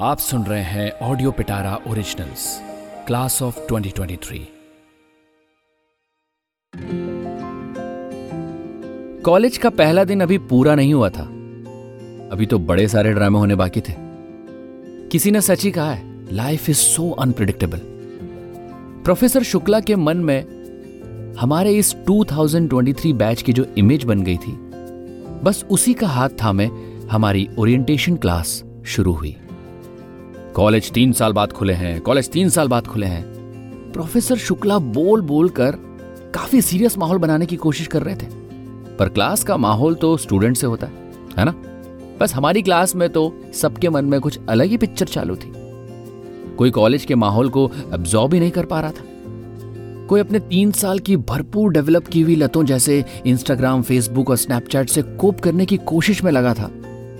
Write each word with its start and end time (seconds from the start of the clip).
आप 0.00 0.18
सुन 0.18 0.44
रहे 0.44 0.62
हैं 0.62 0.90
audio 0.92 1.30
Pitara 1.30 1.78
originals 1.86 2.60
class 3.06 3.42
of 3.42 3.58
2023 3.72 4.38
college 9.22 9.58
का 9.58 9.70
पहला 9.70 10.04
दिन 10.04 10.20
अभी 10.20 10.38
पूरा 10.38 10.74
नहीं 10.74 10.94
हुआ 10.94 11.10
था। 11.10 11.22
अभी 12.32 12.46
तो 12.46 12.58
बड़े 12.58 12.88
सारे 12.88 13.12
ड्रामे 13.12 13.38
होने 13.38 13.54
बाकी 13.54 13.80
थे। 13.80 13.94
किसी 15.08 15.30
ने 15.30 15.40
सच 15.40 15.64
ही 15.64 15.70
कहा 15.70 15.92
है 15.92 16.34
life 16.34 16.70
is 16.70 16.76
so 16.76 17.10
unpredictable 17.10 17.80
professor 19.04 19.42
Shukla 19.42 19.80
के 19.80 19.96
मन 19.96 20.16
में 20.16 20.40
हमारे 21.40 21.72
इस 21.72 21.96
2023 22.10 23.12
बैच 23.12 23.42
की 23.42 23.52
जो 23.52 23.64
इमेज 23.78 24.04
बन 24.04 24.22
गई 24.22 24.36
थी, 24.36 24.52
बस 25.44 25.64
उसी 25.70 25.94
का 25.94 26.06
हाथ 26.06 26.28
था 26.28 26.44
थामे 26.44 26.70
हमारी 27.10 27.48
ओरिएंटेशन 27.58 28.16
क्लास 28.16 28.64
शुरू 28.86 29.12
हुई। 29.12 29.36
कॉलेज 30.58 30.90
तीन 30.92 31.12
साल 31.12 31.32
बाद 31.32 31.52
खुले 31.52 31.72
हैं, 31.72 32.00
कॉलेज 32.00 32.28
तीन 32.30 32.48
साल 32.48 32.68
बाद 32.68 32.86
खुले 32.86 33.06
हैं। 33.06 33.92
प्रोफेसर 33.92 34.36
शुक्ला 34.36 34.78
बोल 34.78 35.20
बोल 35.20 35.48
कर 35.48 35.76
काफ़ी 36.34 36.62
सीरियस 36.62 36.96
माहौल 36.98 37.18
बनाने 37.18 37.46
की 37.46 37.56
कोशिश 37.56 37.86
कर 37.86 38.02
रहे 38.02 38.14
थे। 38.14 38.26
पर 38.96 39.08
क्लास 39.08 39.44
का 39.44 39.56
माहौल 39.56 39.94
तो 39.94 40.16
स्टूडेंट 40.16 40.56
से 40.56 40.66
होता 40.66 40.86
है 40.86 40.92
है 41.38 41.44
ना? 41.44 41.54
बस 42.20 42.34
हमारी 42.34 42.62
क्लास 42.62 42.94
में 42.96 43.08
तो 43.08 43.32
सबके 43.54 43.88
मन 43.88 44.04
में 44.04 44.20
कुछ 44.20 44.38
अलग 44.48 44.66
ही 44.66 44.76
पिक्चर 44.76 45.06
चालू 45.06 45.36
थी। 45.36 45.52
कोई 46.56 46.70
कॉलेज 46.70 47.04
के 47.04 47.14
माहौल 47.14 47.48
को 47.48 47.70
अब्जॉर्ब 47.92 48.34
ही 48.34 48.40
नहीं 48.40 48.50
कर 48.50 48.64
पा 48.64 48.80
रहा 48.80 48.90
था। 48.90 49.04
कोई 50.08 50.20
अपने 50.20 50.40
तीन 50.40 50.72
साल 50.72 50.98
की 50.98 51.16
भरपूर 51.16 51.72
डेवलप 51.72 52.06
की 52.06 52.20
हुई 52.20 52.36
लतों 52.36 52.64
जैसे 52.64 53.04
इंस्टाग्राम 53.26 53.82
फेसबुक 53.82 54.30
और 54.30 54.36
स्नैपचैट 54.36 54.88
से 54.88 55.02
कोप 55.02 55.40
करने 55.40 55.66
की 55.66 55.76
कोशिश 55.76 56.24
में 56.24 56.32
लगा 56.32 56.54
था। 56.54 56.70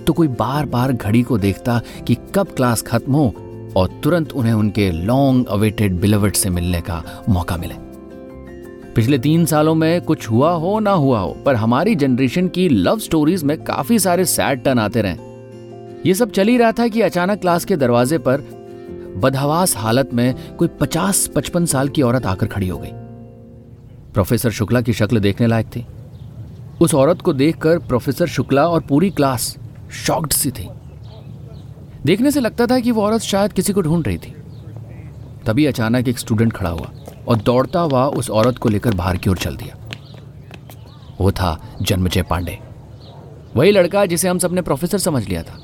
तो 0.07 0.13
कोई 0.13 0.27
बार 0.27 0.65
बार 0.65 0.91
घड़ी 0.91 1.21
को 1.21 1.37
देखता 1.37 1.81
कि 2.07 2.17
कब 2.35 2.47
क्लास 2.47 2.81
खत्म 2.81 3.13
हो 3.13 3.33
और 3.77 3.99
तुरंत 4.03 4.31
उन्हें 4.31 4.53
उनके 4.53 4.91
लॉन्ग 4.91 5.47
अवेटेड 5.47 5.99
बिलवर्ड 5.99 6.35
से 6.35 6.49
मिलने 6.49 6.81
का 6.81 7.03
मौका 7.29 7.57
मिले। 7.57 7.75
पिछले 8.95 9.17
तीन 9.19 9.45
सालों 9.45 9.75
में 9.75 10.01
कुछ 10.01 10.29
हुआ 10.29 10.51
हो 10.51 10.79
ना 10.79 10.91
हुआ 10.91 11.19
हो, 11.19 11.31
पर 11.45 11.55
हमारी 11.55 11.95
जनरेशन 11.95 12.47
की 12.47 12.69
लव 12.69 12.99
स्टोरीज 12.99 13.43
में 13.43 13.63
काफ़ी 13.63 13.99
सारे 13.99 14.25
सैड 14.25 14.63
टर्न 14.63 14.79
आते 14.79 15.01
रहे। 15.01 15.15
ये 16.05 16.13
सब 16.13 16.31
चल 16.31 16.47
ही 16.47 16.57
रहा 16.57 16.71
था 16.71 16.87
कि 16.87 17.01
अचानक 17.01 17.39
क्लास 17.39 17.65
के 17.65 17.75
दरवाजे 17.75 18.17
पर 18.17 18.41
बदहवास 19.17 19.75
हालत 19.77 20.09
में 20.13 20.55
कोई 20.57 20.67
पचास 20.67 21.27
पचपन 21.27 21.65
साल 21.65 21.89
की 21.89 22.01
औरत 22.01 22.25
आकर 22.25 22.47
खड़ी 22.47 22.67
हो 22.67 22.77
गई। 22.77 22.91
प्रोफेसर 24.13 24.51
शुक्ला 24.51 24.81
की 24.81 24.93
शक्ल 24.93 25.19
देखने 25.19 25.47
लायक 25.47 25.67
थी। 25.67 25.85
उस 26.81 26.93
औरत 26.95 27.21
को 27.21 27.33
देखकर 27.33 27.77
प्रोफेसर 27.77 28.27
शुक्ला 28.27 28.67
और 28.67 28.81
पूरी 28.81 29.09
क्लास 29.09 29.57
शॉक्ड 29.91 30.31
सी 30.31 30.51
थी। 30.51 30.69
देखने 32.05 32.31
से 32.31 32.39
लगता 32.39 32.65
था 32.67 32.79
कि 32.79 32.91
वो 32.91 33.03
औरत 33.03 33.21
शायद 33.21 33.53
किसी 33.53 33.73
को 33.73 33.81
ढूंढ 33.81 34.07
रही 34.07 34.17
थी। 34.17 34.33
तभी 35.45 35.65
अचानक 35.65 36.07
एक 36.07 36.19
स्टूडेंट 36.19 36.53
खड़ा 36.53 36.69
हुआ 36.69 36.89
और 37.27 37.35
दौड़ता 37.35 37.79
हुआ 37.79 38.05
उस 38.05 38.29
औरत 38.29 38.57
को 38.57 38.69
लेकर 38.69 38.93
बाहर 38.93 39.17
की 39.17 39.29
ओर 39.29 39.37
चल 39.37 39.55
दिया। 39.55 39.77
वो 41.21 41.31
था 41.31 41.77
जन्मजय 41.81 42.21
पांडे। 42.21 42.59
वही 43.55 43.71
लड़का 43.71 44.05
जिसे 44.05 44.27
हम 44.27 44.39
सबने 44.39 44.61
प्रोफेसर 44.61 44.97
समझ 44.97 45.27
लिया 45.27 45.43
था। 45.43 45.59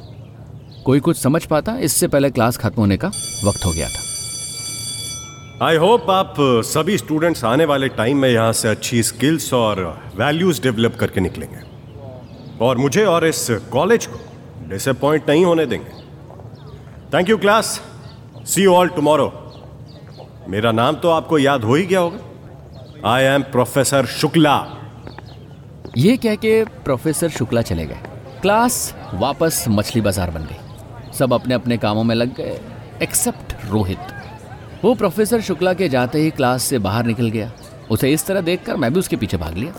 कोई 0.86 1.00
कुछ 1.00 1.18
समझ 1.18 1.46
पाता, 1.46 1.78
इससे 1.78 2.08
पहले 2.08 2.30
क्लास 2.30 2.58
खत्म 2.58 2.82
होने 2.82 2.98
का 2.98 3.08
वक्त 3.44 3.66
हो 3.66 3.72
गया 3.72 3.90
था। 3.90 5.66
आई 5.66 5.76
होप 5.76 6.10
आप 6.10 6.36
सभी 6.40 6.98
स्टूडेंट्स 6.98 7.44
आने 7.44 7.66
वाले 7.66 7.88
टाइम 7.88 8.18
में 8.18 8.30
यहाँ 8.30 8.54
से 8.54 8.68
अच्छी 8.68 9.04
स्किल्स 9.04 9.54
और 9.54 10.02
वैल्यूज़ 10.16 10.62
डेवलप 10.62 10.96
करके 11.00 11.22
निकलेंगे। 11.22 11.75
और 12.62 12.78
मुझे 12.78 13.04
और 13.06 13.26
इस 13.26 13.48
कॉलेज 13.72 14.06
को 14.06 14.20
डिसअपॉइंट 14.70 15.30
नहीं 15.30 15.46
होने 15.46 15.66
देंगे। 15.66 16.04
Thank 17.14 17.30
you 17.30 17.38
class 17.38 17.80
see 18.46 18.66
all 18.66 18.90
tomorrow 18.90 19.32
मेरा 20.50 20.72
नाम 20.72 20.96
तो 20.96 21.10
आपको 21.10 21.38
याद 21.38 21.64
हो 21.64 21.76
ही 21.76 21.86
गया 21.86 22.00
होगा। 22.00 23.10
I 23.10 23.24
am 23.24 23.44
professor 23.52 24.06
Shukla. 24.06 24.56
ये 25.98 26.16
कह 26.18 26.36
के 26.36 26.64
प्रोफेसर 26.84 27.30
शुक्ला 27.30 27.62
चले 27.62 27.86
गए। 27.86 28.00
क्लास 28.42 28.94
वापस 29.14 29.64
मछली 29.70 30.02
बाज़ार 30.02 30.32
बन 30.32 30.46
गई। 30.46 31.14
सब 31.14 31.34
अपने 31.34 31.56
अपने 31.56 31.78
कामों 31.78 32.04
में 32.04 32.16
लग 32.16 32.36
गए 32.36 32.60
एक्सेप्ट 33.04 33.56
रोहित। 33.70 34.14
वो 34.84 34.94
प्रोफेसर 34.96 35.42
शुक्ला 35.42 35.74
के 35.74 35.90
जाते 35.90 36.20
ही 36.20 36.32
क्लास 36.32 36.64
से 36.64 36.80
बाहर 36.80 37.06
निकल 37.06 37.30
गया। 37.30 37.52
उसे 37.92 38.12
इस 38.14 38.26
तरह 38.28 38.42
देखकर 38.42 38.76
मैं 38.76 38.94
भी 38.94 39.00
उसके 39.00 39.16
पीछे 39.16 39.38
भाग 39.38 39.58
लिया। 39.58 39.74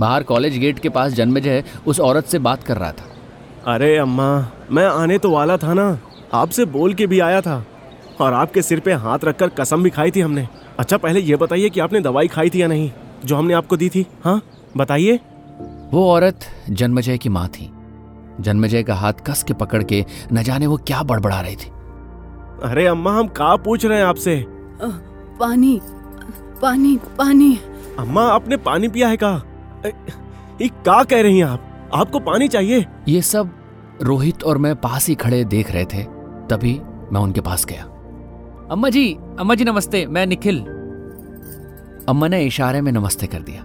बाहर 0.00 0.22
कॉलेज 0.22 0.58
गेट 0.58 0.78
के 0.78 0.88
पास 0.88 1.12
जन्मजय 1.12 1.64
उस 1.86 2.00
औरत 2.00 2.26
से 2.26 2.38
बात 2.38 2.62
कर 2.62 2.76
रहा 2.76 2.92
था। 2.92 3.72
अरे 3.74 3.96
अम्मा 3.96 4.48
मैं 4.70 4.86
आने 4.86 5.18
तो 5.18 5.30
वाला 5.30 5.56
था 5.56 5.74
ना। 5.74 5.98
आपसे 6.34 6.64
बोल 6.64 6.94
के 6.94 7.06
भी 7.06 7.20
आया 7.20 7.40
था। 7.40 7.64
और 8.20 8.32
आपके 8.32 8.62
सिर 8.62 8.80
पे 8.80 8.92
हाथ 8.92 9.18
रखकर 9.24 9.48
कसम 9.48 9.82
भी 9.82 9.90
खाई 9.90 10.10
थी 10.10 10.20
हमने। 10.20 10.48
अच्छा 10.78 10.96
पहले 10.96 11.20
ये 11.20 11.36
बताइए 11.36 11.68
कि 11.70 11.80
आपने 11.80 12.00
दवाई 12.00 12.28
खाई 12.28 12.50
थी 12.50 12.62
या 12.62 12.66
नहीं? 12.66 12.90
जो 13.24 13.36
हमने 13.36 13.54
आपको 13.54 13.76
दी 13.76 13.88
थी 13.88 14.06
हाँ? 14.24 14.40
बताइए। 14.76 15.20
वो 15.92 16.10
औरत 16.10 16.40
जन्मजय 16.70 17.18
की 17.18 17.28
माँ 17.28 17.48
थी। 17.48 17.70
जन्मजय 18.40 18.82
का 18.82 18.94
हाथ 18.94 19.12
कस 19.26 19.42
के 19.42 19.54
पकड़ 19.54 19.82
के 19.82 20.04
न 20.32 20.42
जाने 20.42 20.66
वो 20.66 20.76
क्या 20.76 21.02
बड़बड़ा 21.02 21.40
रही 21.40 21.56
थी। 21.56 21.70
अरे 22.64 22.86
अम्मा 22.86 23.18
हम 23.18 23.26
कहा 23.28 23.56
पूछ 23.56 23.84
रहे 23.86 23.98
हैं 23.98 24.04
आपसे? 24.04 24.44
पानी 25.40 25.80
पानी 26.62 26.96
पानी। 27.18 27.58
अम्मा 27.98 28.22
आपने 28.22 28.56
पानी 28.56 28.88
पिया 28.88 29.08
है 29.08 29.16
का 29.16 29.42
ये 29.86 30.68
क्या 30.68 31.02
कह 31.02 31.22
रही 31.22 31.38
हैं 31.38 31.44
आप? 31.44 31.90
आपको 31.94 32.18
पानी 32.18 32.48
चाहिए? 32.48 32.86
ये 33.08 33.22
सब 33.22 33.50
रोहित 34.02 34.42
और 34.42 34.58
मैं 34.58 34.74
पास 34.76 35.08
ही 35.08 35.14
खड़े 35.14 35.44
देख 35.44 35.70
रहे 35.70 35.84
थे, 35.84 36.02
तभी 36.50 36.80
मैं 37.12 37.20
उनके 37.20 37.40
पास 37.40 37.64
गया। 37.64 37.82
अम्मा 38.70 38.88
जी 38.88 39.12
अम्मा 39.40 39.54
जी 39.54 39.64
नमस्ते, 39.64 40.06
मैं 40.06 40.26
निखिल। 40.26 40.58
अम्मा 42.08 42.28
ने 42.28 42.42
इशारे 42.44 42.80
में 42.80 42.92
नमस्ते 42.92 43.26
कर 43.26 43.42
दिया। 43.42 43.64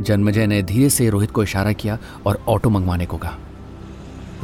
जन्मजय 0.00 0.46
ने 0.46 0.62
धीरे 0.62 0.90
से 0.90 1.10
रोहित 1.10 1.30
को 1.30 1.42
इशारा 1.42 1.72
किया 1.72 1.98
और 2.26 2.42
ऑटो 2.48 2.70
मंगवाने 2.70 3.06
को 3.06 3.16
कहा। 3.16 3.36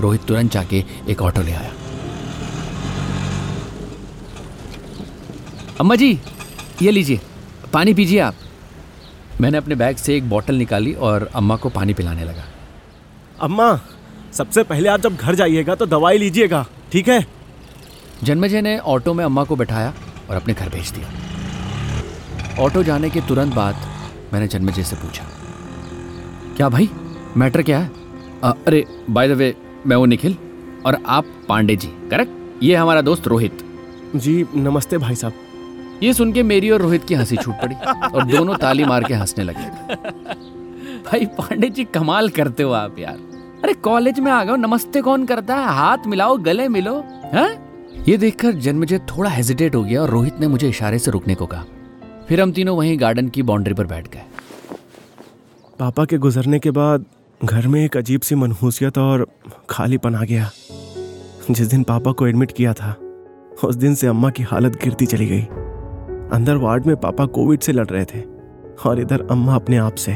रोहित 0.01 0.25
तुरंत 0.25 0.53
जाके 0.53 0.85
एक 1.09 1.23
ऑटो 1.23 1.43
ले 1.43 1.53
आया। 1.53 1.73
अम्मा 5.81 5.95
जी, 5.95 6.19
ये 6.83 6.91
लीजिए, 6.91 7.21
पानी 7.73 7.95
पीजिए 7.95 8.19
आप। 8.19 8.35
मैंने 9.41 9.59
अपने 9.59 9.75
बैग 9.75 9.97
से 9.97 10.17
एक 10.17 10.29
बोतल 10.29 10.55
निकाली 10.55 10.93
और 10.93 11.29
अम्मा 11.35 11.57
को 11.57 11.69
पानी 11.71 11.95
पिलाने 11.95 12.25
लगा। 12.25 12.45
अम्मा 13.41 13.81
सबसे 14.33 14.63
पहले 14.63 14.89
आप 14.89 15.01
जब 15.01 15.17
घर 15.17 15.35
जाइएगा 15.35 15.75
तो 15.75 15.87
दवाई 15.87 16.19
लीजिएगा 16.19 16.65
ठीक 16.93 17.09
है? 17.09 17.27
जन्मजय 18.25 18.63
ने 18.63 18.79
ऑटो 18.79 19.15
में 19.15 19.25
अम्मा 19.25 19.45
को 19.45 19.57
बैठाया 19.57 19.93
और 20.31 20.37
अपने 20.37 20.55
घर 20.55 20.69
भेज 20.69 20.91
दिया। 20.91 21.09
ऑटो 22.65 22.83
जाने 22.83 23.11
के 23.11 23.21
तुरंत 23.21 23.55
बाद 23.55 23.77
मैंने 24.33 24.49
जन्मजय 24.49 24.83
से 24.83 24.97
पूछा 24.97 25.25
क्या 26.57 26.69
भाई 26.69 26.89
मैटर 27.37 27.63
क्या 27.63 27.79
है? 27.79 27.91
आ, 28.45 28.51
अरे 28.51 28.85
बाय 29.11 29.29
द 29.29 29.33
वे 29.33 29.55
मैं 29.87 29.97
वो 29.97 30.07
निखिल 30.07 30.37
और 30.87 31.03
आप 31.07 31.25
पांडे 31.49 31.77
जी 31.77 31.89
करेक्ट 32.11 32.63
ये 32.63 32.75
हमारा 32.77 33.01
दोस्त 33.03 33.27
रोहित। 33.27 33.65
जी 34.17 34.45
नमस्ते 34.55 34.99
भाई 34.99 35.15
साहब। 35.15 35.33
ये 36.03 36.13
सुन 36.13 36.33
के 36.33 36.43
मेरी 36.43 36.71
और 36.71 36.81
रोहित 36.81 37.05
की 37.05 37.15
हँसी 37.15 37.37
छूट 37.37 37.55
पड़ी 37.55 37.75
और 38.15 38.25
दोनों 38.25 38.55
ताली 38.55 38.85
मार 38.85 39.05
के 39.05 39.15
हंसने 39.15 39.45
लगे। 39.45 39.95
भाई, 41.05 41.27
पांडे 41.27 41.69
जी, 41.69 41.85
कमाल 41.85 42.29
करते 42.29 42.63
हो 42.63 42.73
आप 42.73 42.99
यार। 42.99 43.17
अरे, 43.65 43.75
कॉलेज 43.75 44.21
में 44.21 44.33
आ 44.33 44.45
गए 44.45 44.57
नमस्ते 44.57 45.01
कौन 45.01 45.27
करता 45.27 45.57
है? 45.57 45.67
हाथ 45.67 45.99
मिलाओ, 46.07 46.37
गले 46.37 46.69
मिलो, 46.69 47.05
है? 47.25 47.69
ये 48.09 48.17
देखकर 48.17 48.53
जन्मजय 48.53 48.99
थोड़ा 48.99 49.31
हेजिटेट 49.31 49.75
हो 49.75 49.83
गया 49.83 50.03
और 50.03 50.11
रोहित 50.11 50.41
ने 50.41 50.49
मुझे 50.49 50.69
इशारे 50.69 50.99
से 50.99 51.11
रुकने 51.11 51.35
को 51.35 51.47
कहा। 51.47 51.65
फिर 52.29 52.41
हम 52.41 52.53
तीनों 52.53 52.77
वहीं 52.77 53.01
गार्डन 53.01 53.29
की 53.29 53.43
बाउंड्री 53.43 53.75
पर 53.75 53.87
बैठ 53.87 54.09
गए। 54.09 54.23
पापा 55.79 56.05
के 56.05 56.19
गुजरने 56.19 56.59
के 56.59 56.71
बाद 56.71 57.05
घर 57.45 57.69
में 57.69 57.85
एक 57.85 57.97
अजीब 57.97 58.21
सी 58.21 58.35
मनहूसियत 58.35 58.99
और 58.99 59.29
खालीपन 59.71 60.15
आ 60.15 60.23
गया। 60.23 60.51
जिस 61.51 61.67
दिन 61.67 61.83
पापा 61.83 62.13
को 62.13 62.27
एडमिट 62.27 62.53
किया 62.53 62.73
था, 62.73 62.97
उस 63.65 63.75
दिन 63.75 63.95
से 63.95 64.07
अम्मा 64.07 64.31
की 64.31 64.43
हालत 64.43 64.73
गिरती 64.85 65.07
चली 65.07 65.27
गई। 65.27 65.47
अंदर 66.35 66.57
वार्ड 66.57 66.87
में 66.87 66.97
पापा 66.97 67.27
कोविड 67.27 67.61
से 67.61 67.73
लड़ 67.73 67.87
रहे 67.87 68.05
थे 68.05 68.23
और 68.87 69.01
इधर 69.01 69.27
अम्मा 69.31 69.55
अपने 69.55 69.77
आप 69.77 69.95
से। 69.95 70.13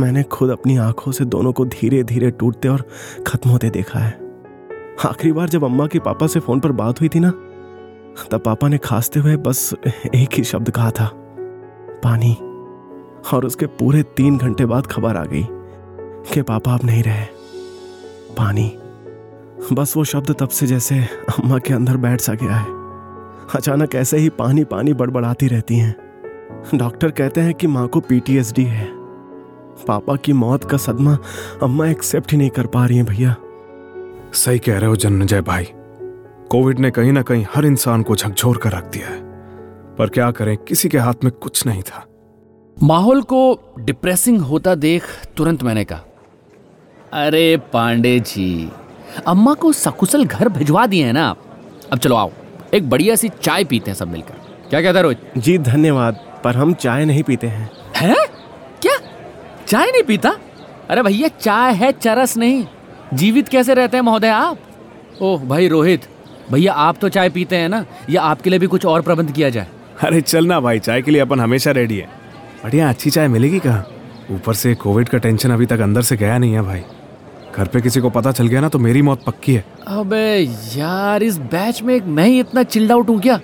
मैंने 0.00 0.22
खुद 0.22 0.50
अपनी 0.50 0.76
आँखों 0.76 1.12
से 1.12 1.24
दोनों 1.24 1.52
को 1.52 1.64
धीरे 1.64 2.02
धीरे 2.02 2.30
टूटते 2.30 2.68
और 2.68 2.84
खत्म 3.26 3.50
होते 3.50 3.70
देखा 3.70 3.98
है। 3.98 4.18
आखिरी 5.04 5.32
बार 5.32 5.48
जब 5.48 5.64
अम्मा 5.64 5.86
के 5.86 5.98
पापा 5.98 6.26
से 6.26 6.40
फ़ोन 6.40 6.60
पर 6.60 6.72
बात 6.72 7.00
हुई 7.00 7.08
थी 7.08 7.20
ना, 7.20 7.30
तब 8.30 8.42
पापा 8.44 8.68
ने 8.68 8.78
खांसते 8.78 9.20
हुए 9.20 9.36
बस 9.36 9.74
एक 10.14 10.28
ही 10.34 10.44
शब्द 10.44 10.70
कहा 10.70 10.90
था, 10.90 11.10
पानी। 12.04 12.32
और 13.34 13.46
उसके 13.46 13.66
पूरे 13.66 14.02
तीन 14.02 14.38
घंटे 14.38 14.66
बाद 14.66 14.86
खबर 14.86 15.16
आ 15.16 15.24
गई 15.24 15.46
कि 16.34 16.42
पापा 16.42 16.74
अब 16.74 16.80
नहीं 16.84 17.02
रहे। 17.02 17.24
पानी। 18.38 18.78
बस 19.72 19.96
वो 19.96 20.04
शब्द 20.04 20.36
तब 20.40 20.48
से 20.48 20.66
जैसे 20.66 20.98
अम्मा 21.28 21.58
के 21.58 21.74
अंदर 21.74 21.96
बैठ 21.96 22.20
सा 22.20 22.34
गया 22.34 22.56
है। 22.56 22.81
अचानक 23.56 23.94
ऐसे 23.94 24.18
ही 24.18 24.28
पानी 24.28 24.64
पानी 24.64 24.92
बड़बड़ाती 24.92 25.46
रहती 25.46 25.76
हैं। 25.76 25.94
डॉक्टर 26.74 27.10
कहते 27.10 27.40
हैं 27.40 27.54
कि 27.54 27.66
माँ 27.66 27.88
को 27.88 28.00
पीटीएसडी 28.00 28.64
है। 28.64 28.88
पापा 29.86 30.16
की 30.16 30.32
मौत 30.32 30.64
का 30.64 30.76
सदमा 30.76 31.18
अम्मा 31.62 31.86
एक्सेप्ट 31.88 32.32
ही 32.32 32.38
नहीं 32.38 32.50
कर 32.50 32.66
पा 32.66 32.86
रही 32.86 32.96
हैं 32.96 33.06
भैया। 33.06 33.34
सही 34.34 34.58
कह 34.58 34.78
रहे 34.78 34.90
हो 34.90 34.96
जन्मजय 34.96 35.40
भाई। 35.40 35.68
कोविड 36.50 36.78
ने 36.78 36.90
कहीं 36.90 37.12
ना 37.12 37.22
कहीं 37.22 37.46
हर 37.54 37.64
इंसान 37.64 38.02
को 38.02 38.16
झकझोर 38.16 38.56
कर 38.56 38.72
रख 38.72 38.84
दिया 38.84 39.08
है। 39.08 39.20
पर 39.96 40.08
क्या 40.08 40.30
करें 40.30 40.56
किसी 40.56 40.88
के 40.88 40.98
हाथ 40.98 41.24
में 41.24 41.32
कुछ 41.32 41.66
नहीं 41.66 41.82
था। 41.82 42.06
माहौल 42.82 43.22
को 43.22 43.74
डिप्रेसिंग 43.80 44.40
होता 44.40 44.74
देख 44.74 45.02
तुरंत 45.36 45.62
मैंने 45.62 45.84
कहा 45.84 46.04
अरे 47.12 47.56
पांडे 47.72 48.20
जी 48.20 48.70
अम्मा 49.26 49.54
को 49.54 49.72
सकुशल 49.72 50.24
घर 50.24 50.48
भिजवा 50.48 50.86
दिए 50.86 51.04
हैं 51.04 51.12
ना 51.12 51.26
आप। 51.26 51.38
अब 51.92 51.98
चलो 51.98 52.16
आओ। 52.16 52.30
एक 52.74 52.90
बढ़िया 52.90 53.14
सी 53.16 53.28
चाय 53.28 53.64
पीते 53.64 53.90
हैं 53.90 53.96
सब 53.96 54.08
मिलकर। 54.08 54.34
क्या 54.70 54.82
कहता 54.82 54.98
है 54.98 55.02
रोहित? 55.02 55.32
जी 55.38 55.58
धन्यवाद 55.58 56.40
पर 56.44 56.56
हम 56.56 56.74
चाय 56.74 57.04
नहीं 57.04 57.22
पीते 57.22 57.46
हैं। 57.46 57.70
है? 57.96 58.14
क्या? 58.82 58.96
चाय 59.68 59.90
नहीं 59.90 60.02
पीता? 60.02 60.36
अरे 60.90 61.02
भैया 61.02 61.28
चाय 61.28 61.74
है 61.74 61.92
चरस 61.92 62.36
नहीं। 62.36 62.66
जीवित 63.14 63.48
कैसे 63.48 63.74
रहते 63.74 63.96
हैं 63.96 64.04
महोदय 64.04 64.28
आप? 64.28 64.58
ओह 65.22 65.44
भाई 65.44 65.68
रोहित 65.68 66.06
भैया 66.52 66.72
आप 66.72 66.96
तो 67.00 67.08
चाय 67.08 67.30
पीते 67.30 67.56
हैं 67.56 67.68
ना? 67.68 67.84
या 68.10 68.22
आपके 68.22 68.50
लिए 68.50 68.58
भी 68.58 68.66
कुछ 68.66 68.86
और 68.86 69.02
प्रबंध 69.02 69.32
किया 69.32 69.50
जाए? 69.50 69.66
अरे 70.02 70.20
चलना 70.20 70.60
भाई 70.60 70.78
चाय 70.78 71.02
के 71.02 71.10
लिए 71.10 71.20
अपन 71.20 71.40
हमेशा 71.40 71.70
रेडी 71.70 71.98
है। 71.98 72.08
बढ़िया 72.64 72.88
अच्छी 72.88 73.10
चाय 73.10 73.28
मिलेगी 73.28 73.58
कहाँ? 73.58 73.86
ऊपर 74.30 74.54
से 74.54 74.74
कोविड 74.74 75.08
का 75.08 75.18
टेंशन 75.18 75.50
अभी 75.50 75.66
तक 75.66 75.80
अंदर 75.80 76.02
से 76.02 76.16
गया 76.16 76.38
नहीं 76.38 76.52
है 76.52 76.62
भाई। 76.62 76.82
घर 77.56 77.66
पे 77.66 77.80
किसी 77.80 78.00
को 78.00 78.10
पता 78.10 78.32
चल 78.32 78.46
गया 78.46 78.60
ना 78.60 78.68
तो 78.68 78.78
मेरी 78.78 79.02
मौत 79.02 79.22
पक्की 79.26 79.54
है। 79.54 79.64
अबे 79.88 80.38
यार 80.76 81.22
इस 81.22 81.38
बैच 81.52 81.82
में 81.82 81.94
एक 81.94 82.04
मैं 82.04 82.26
ही 82.26 82.38
इतना 82.40 82.62
चिल्ड 82.62 82.92
आउट 82.92 83.08
हूँ 83.08 83.20
क्या? 83.20 83.34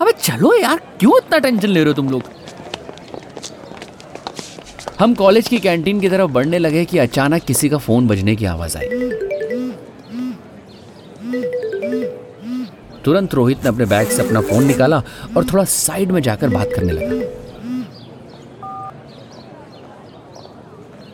अबे 0.00 0.12
चलो 0.12 0.52
यार 0.54 0.80
क्यों 1.00 1.16
इतना 1.18 1.38
टेंशन 1.38 1.68
ले 1.68 1.80
रहे 1.80 1.88
हो 1.88 1.94
तुम 1.94 2.10
लोग? 2.10 2.22
हम 5.00 5.14
कॉलेज 5.14 5.48
की 5.48 5.58
कैंटीन 5.58 6.00
की 6.00 6.08
तरफ़ 6.08 6.30
बढ़ने 6.30 6.58
लगे 6.58 6.84
कि 6.84 6.98
अचानक 6.98 7.42
किसी 7.42 7.68
का 7.68 7.78
फ़ोन 7.78 8.06
बजने 8.08 8.36
की 8.36 8.44
आवाज़ 8.44 8.76
आई। 8.78 8.88
तुरंत 13.04 13.34
रोहित 13.34 13.62
ने 13.64 13.68
अपने 13.68 13.84
बैग 13.84 14.08
से 14.08 14.22
अपना 14.22 14.40
फ़ोन 14.40 14.64
निकाला 14.64 15.02
और 15.36 15.44
थोड़ा 15.44 15.64
साइड 15.64 16.10
में 16.12 16.20
जाकर 16.22 16.48
बात 16.48 16.68
करने 16.76 16.92
लगा। 16.92 17.06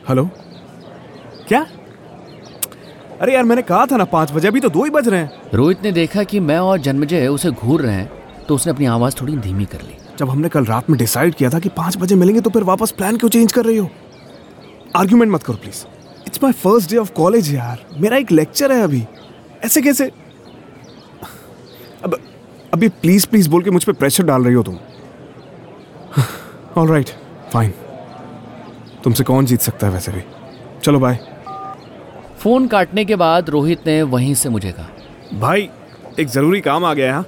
हेलो? 0.09 0.29
क्या? 1.49 1.67
अरे 3.21 3.35
यार 3.35 3.45
मैंने 3.45 3.63
कहा 3.63 3.85
था 3.87 3.97
ना 3.97 4.05
पाँच 4.05 4.33
बजे 4.33 4.49
अभी 4.49 4.61
तो 4.61 4.69
दो 4.69 4.85
ही 4.85 4.91
बज 4.91 5.09
रहे 5.09 5.21
हैं। 5.21 5.51
रोहित 5.55 5.83
ने 5.83 5.93
देखा 5.93 6.23
कि 6.23 6.41
मैं 6.41 6.59
और 6.59 6.79
जन्मजय 6.79 7.27
उसे 7.29 7.51
घूर 7.51 7.83
रहे 7.83 7.95
हैं 7.95 8.11
तो 8.49 8.55
उसने 8.55 8.73
अपनी 8.73 8.87
आवाज़ 8.87 9.15
थोड़ी 9.21 9.37
धीमी 9.37 9.65
कर 9.65 9.83
ली। 9.83 9.97
जब 10.19 10.31
हमने 10.31 10.49
कल 10.49 10.65
रात 10.65 10.91
में 10.91 10.99
डिसाइड 10.99 11.35
किया 11.35 11.51
था 11.51 11.59
कि 11.59 11.69
पाँच 11.69 11.97
बजे 11.97 12.15
मिलेंगे 12.15 12.41
तो 12.41 12.51
फिर 12.51 12.63
वापस 12.63 12.91
प्लान 12.91 13.17
क्यों 13.17 13.31
चेंज 13.31 13.53
कर 13.53 13.65
रही 13.65 13.77
हो? 13.77 13.89
आर्ग्यूमेंट 14.97 15.33
मत 15.33 15.43
करो 15.43 15.57
please 15.57 15.85
it's 16.27 16.43
my 16.43 16.53
first 16.53 16.91
day 16.91 16.97
of 16.97 17.13
college 17.13 17.55
यार। 17.55 17.85
मेरा 17.99 18.17
एक 18.17 18.33
लेक्चर 18.33 18.73
है 18.73 18.83
अभी। 18.83 19.05
ऐसे 19.65 19.83
कैसे? 19.83 20.11
अब 22.05 22.19
अभी 22.75 22.89
प्लीज़ 22.89 23.27
प्लीज़ 23.27 23.49
बोल 23.51 23.63
के 23.63 23.71
मुझ 23.71 23.85
पर 23.85 23.93
प्रेशर 23.93 24.25
डाल 24.25 24.45
रही 24.45 24.55
हो 24.55 24.63
तुम। 24.63 24.79
ऑल 26.77 26.89
राइट 26.89 27.11
फाइन 27.53 27.73
तुमसे 29.05 29.25
कौन 29.25 29.47
जीत 29.47 29.61
सकता 29.61 29.87
है 29.87 29.93
वैसे 29.93 30.13
भी? 30.13 30.23
चलो 30.83 30.99
बाय 30.99 31.19
फ़ोन 32.45 32.67
काटने 32.69 33.05
के 33.05 33.17
बाद 33.17 33.49
रोहित 33.51 33.87
ने 33.87 34.03
वहीं 34.05 34.35
से 34.35 34.49
मुझे 34.49 34.71
कहा। 34.73 35.39
भाई 35.41 35.69
एक 36.21 36.29
ज़रूरी 36.29 36.61
काम 36.61 36.85
आ 36.85 36.93
गया 36.95 37.07
है 37.07 37.13
हाँ? 37.13 37.27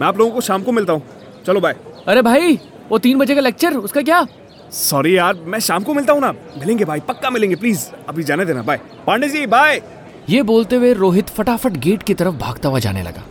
मैं 0.00 0.06
आप 0.06 0.18
लोगों 0.18 0.32
को 0.32 0.40
शाम 0.40 0.62
को 0.62 0.72
मिलता 0.72 0.92
हूँ। 0.92 1.02
चलो 1.46 1.60
बाय 1.60 1.76
अरे 2.08 2.22
भाई 2.22 2.58
वो 2.90 2.98
तीन 2.98 3.18
बजे 3.18 3.34
का 3.34 3.40
लेक्चर 3.40 3.76
उसका 3.76 4.02
क्या? 4.02 4.26
सॉरी 4.72 5.16
यार 5.16 5.34
मैं 5.46 5.58
शाम 5.60 5.84
को 5.84 5.94
मिलता 5.94 6.12
हूँ 6.12 6.20
ना। 6.20 6.32
मिलेंगे 6.58 6.84
भाई 6.84 7.00
पक्का 7.00 7.30
मिलेंगे 7.30 7.56
प्लीज़ 7.56 7.88
अभी 8.08 8.22
जाने 8.22 8.44
देना 8.44 8.62
बाय 8.62 8.80
पांडे 9.06 9.28
जी 9.28 9.46
बाय 9.46 9.80
ये 10.28 10.42
बोलते 10.42 10.76
हुए 10.76 10.92
रोहित 10.92 11.28
फटाफट 11.30 11.76
गेट 11.78 12.02
की 12.02 12.14
तरफ़ 12.14 12.34
भागता 12.36 12.68
हुआ 12.68 12.78
जाने 12.78 13.02
लगा। 13.02 13.24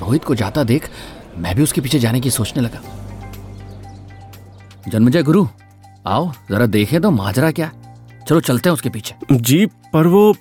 रोहित 0.00 0.24
को 0.24 0.34
जाता 0.34 0.64
देख 0.64 0.90
मैं 1.36 1.56
भी 1.56 1.62
उसके 1.62 1.80
पीछे 1.80 1.98
जाने 1.98 2.20
की 2.20 2.30
सोचने 2.30 2.62
लगा। 2.62 2.82
जन्मजय 4.88 5.22
गुरु 5.22 5.46
आओ 6.06 6.32
जरा 6.50 6.66
देखें 6.68 7.00
तो 7.00 7.10
माजरा 7.12 7.50
क्या 7.50 7.72
चलो 8.28 8.40
चलते 8.40 8.68
हैं 8.68 8.74
उसके 8.74 8.90
पीछे। 8.90 9.14
जी 9.32 9.64
पर 9.92 10.06
वो 10.06 10.34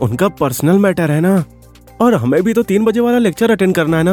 उनका 0.00 0.28
पर्सनल 0.30 0.78
मैटर 0.78 1.10
है 1.10 1.20
ना? 1.20 1.44
और 2.00 2.14
हमें 2.14 2.42
भी 2.42 2.52
तो 2.52 2.62
तीन 2.62 2.84
बजे 2.84 3.00
वाला 3.00 3.18
लेक्चर 3.18 3.50
अटेंड 3.50 3.74
करना 3.74 3.96
है 3.96 4.02
ना? 4.02 4.12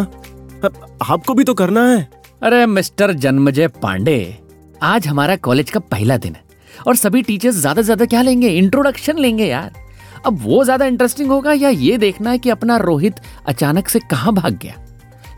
आपको 1.04 1.33
भी 1.33 1.44
तो 1.44 1.54
करना 1.54 1.88
है। 1.88 2.07
अरे 2.44 2.65
मिस्टर 2.65 3.12
जन्मजय 3.15 3.68
पांडे 3.81 4.38
आज 4.83 5.07
हमारा 5.07 5.36
कॉलेज 5.38 5.69
का 5.69 5.80
पहला 5.81 6.18
दिन 6.18 6.36
है 6.36 6.44
और 6.88 6.95
सभी 6.95 7.21
टीचर्स 7.21 7.56
ज़्यादा 7.56 7.81
से 7.81 7.86
ज़्यादा 7.86 8.06
क्या 8.06 8.21
लेंगे? 8.21 8.50
इंट्रोडक्शन 8.50 9.18
लेंगे 9.18 9.45
यार। 9.45 9.71
अब 10.25 10.39
वो 10.42 10.63
ज़्यादा 10.63 10.86
इंटरेस्टिंग 10.86 11.30
होगा 11.30 11.54
या 11.54 11.69
ये 11.69 11.98
देखना 11.98 12.31
है 12.31 12.38
कि 12.38 12.50
अपना 12.50 12.77
रोहित 12.77 13.19
अचानक 13.48 13.88
से 13.88 14.00
कहाँ 14.01 14.33
भाग 14.33 14.59
गया? 14.62 14.75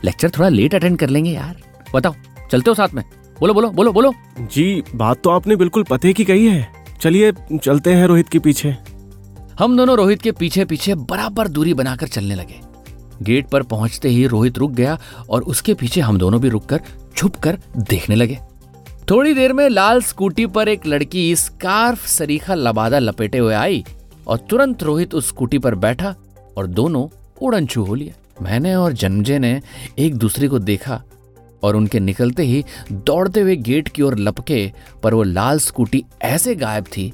लेक्चर 0.03 0.29
थोड़ा 0.29 0.49
लेट 0.49 0.75
अटेंड 0.75 0.97
कर 0.99 1.09
लेंगे 1.09 1.31
यार। 1.31 1.55
बताओ 1.95 2.13
चलते 2.51 2.69
हो 2.69 2.75
साथ 2.75 2.93
में। 2.93 3.03
बोलो 3.37 3.53
बोलो 3.53 3.69
बोलो 3.71 3.91
बोलो। 3.93 4.13
जी 4.41 4.83
बात 4.95 5.21
तो 5.23 5.29
आपने 5.29 5.55
बिल्कुल 5.55 5.83
पते 5.83 6.13
की 6.13 6.25
कही 6.25 6.47
है। 6.47 6.67
चलिए 7.01 7.31
चलते 7.55 7.93
हैं 7.93 8.07
रोहित 8.07 8.29
के 8.29 8.39
पीछे। 8.39 8.75
हम 9.59 9.77
दोनों 9.77 9.95
रोहित 9.97 10.21
के 10.21 10.31
पीछे 10.31 10.65
पीछे 10.65 10.95
बराबर 10.95 11.47
दूरी 11.47 11.73
बनाकर 11.73 12.07
चलने 12.07 12.35
लगे। 12.35 12.59
गेट 13.21 13.47
पर 13.47 13.63
पहुँचते 13.63 14.09
ही 14.09 14.27
रोहित 14.27 14.57
रुक 14.57 14.71
गया 14.71 14.97
और 15.29 15.43
उसके 15.43 15.73
पीछे 15.73 16.01
हम 16.01 16.17
दोनों 16.17 16.41
भी 16.41 16.49
रुककर 16.49 16.81
छुप 17.17 17.35
कर 17.35 17.57
देखने 17.77 18.15
लगे। 18.15 18.37
थोड़ी 19.09 19.33
देर 19.33 19.53
में 19.53 19.69
लाल 19.69 20.01
स्कूटी 20.01 20.45
पर 20.45 20.67
एक 20.67 20.85
लड़की 20.85 21.35
स्कार्फ 21.35 22.05
सरीखा 22.07 22.53
लबादा 22.53 22.99
लपेटे 22.99 23.37
हुए 23.37 23.53
आई 23.53 23.83
और 24.27 24.37
तुरंत 24.37 24.83
रोहित 24.83 25.13
उस 25.13 25.27
स्कूटी 25.27 25.57
पर 25.57 25.75
बैठा 25.75 26.15
और 26.57 26.67
दोनों 26.67 27.07
उड़न 27.41 27.65
छू 27.65 27.83
हो 27.83 27.95
लिया 27.95 28.13
मैंने 28.41 28.75
और 28.75 28.93
जन्मजय 28.93 29.39
ने 29.39 29.61
एक 29.99 30.15
दूसरे 30.15 30.47
को 30.47 30.59
देखा 30.59 31.01
और 31.63 31.75
उनके 31.75 31.99
निकलते 31.99 32.43
ही 32.43 32.63
दौड़ते 32.91 33.41
हुए 33.41 33.55
गेट 33.55 33.87
की 33.87 34.01
ओर 34.01 34.17
लपके 34.17 34.71
पर 35.03 35.13
वो 35.13 35.23
लाल 35.23 35.59
स्कूटी 35.59 36.03
ऐसे 36.21 36.55
गायब 36.55 36.83
थी 36.83 37.13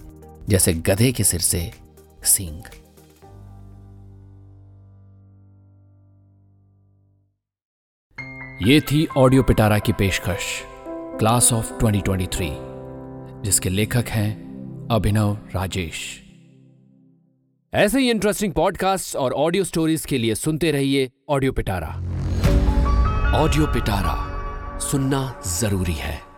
जैसे 0.50 0.74
गधे 0.74 1.12
के 1.12 1.24
सिर 1.24 1.40
से 1.40 1.85
सींग 2.26 2.64
ये 8.68 8.80
थी 8.82 9.08
ऑडियो 9.18 9.44
पिटारा 9.44 9.80
की 9.80 9.94
पेशकश, 9.94 10.62
क्लास 10.90 11.54
ऑफ़ 11.54 11.74
2023 11.74 12.52
जिसके 13.44 13.70
लेखक 13.70 14.08
हैं 14.08 14.32
अभिनव 14.92 15.38
राजेश। 15.56 16.24
ऐसे 17.74 18.00
ही 18.00 18.10
इंटरेस्टिंग 18.10 18.54
पॉडकास्ट 18.54 19.16
और 19.16 19.34
ऑडियो 19.34 19.64
स्टोरीज 19.64 20.06
के 20.06 20.18
लिए 20.18 20.36
सुनते 20.36 20.72
रहिए 20.72 21.12
ऑडियो 21.30 21.52
पिटारा। 21.52 21.88
ऑडियो 23.40 23.68
पिटारा 23.68 24.16
सुनना 24.80 25.42
ज़रूरी 25.48 25.94
है। 25.94 26.35